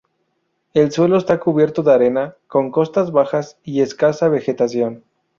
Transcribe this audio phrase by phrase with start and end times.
[0.73, 5.03] El suelo está cubierto de arena, con costas bajas y escasa vegetación.